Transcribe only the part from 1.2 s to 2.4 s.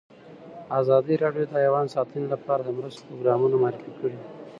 راډیو د حیوان ساتنه